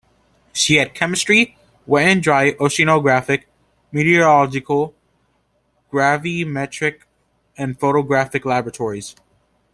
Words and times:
She 0.51 0.77
had 0.77 0.95
chemistry, 0.95 1.55
wet 1.85 2.07
and 2.07 2.23
dry 2.23 2.53
oceanographic, 2.53 3.43
meteorological, 3.91 4.95
gravimetric, 5.91 7.01
and 7.55 7.79
photographic 7.79 8.43
laboratories. 8.43 9.15